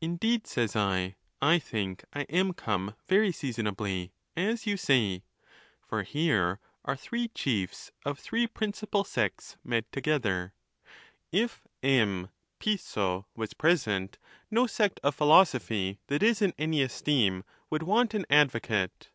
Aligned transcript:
VII. 0.00 0.06
Indeed, 0.06 0.46
says 0.46 0.76
I, 0.76 1.16
I 1.42 1.58
think 1.58 2.04
I 2.12 2.20
am 2.28 2.52
come 2.52 2.94
very 3.08 3.32
seasonably, 3.32 4.12
as 4.36 4.64
you 4.64 4.76
say; 4.76 5.24
for 5.82 6.04
here 6.04 6.60
are 6.84 6.94
three 6.94 7.26
chiefs 7.26 7.90
of 8.04 8.16
three 8.16 8.46
principal 8.46 9.02
sects 9.02 9.56
met 9.64 9.90
together. 9.90 10.54
If 11.32 11.66
M. 11.82 12.28
Piso' 12.60 13.26
was 13.34 13.54
present, 13.54 14.18
no 14.52 14.68
sect 14.68 15.00
of 15.02 15.16
philosophy 15.16 15.98
that 16.06 16.22
is 16.22 16.40
in 16.40 16.54
any 16.56 16.80
esteem 16.82 17.42
would 17.70 17.82
want 17.82 18.14
an 18.14 18.26
advocate. 18.30 19.10